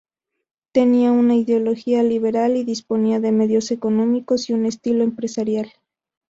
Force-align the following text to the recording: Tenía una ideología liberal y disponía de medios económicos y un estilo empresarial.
Tenía 0.71 1.11
una 1.11 1.35
ideología 1.35 2.01
liberal 2.01 2.57
y 2.57 2.63
disponía 2.63 3.19
de 3.19 3.31
medios 3.31 3.69
económicos 3.69 4.49
y 4.49 4.53
un 4.53 4.65
estilo 4.65 5.03
empresarial. 5.03 5.71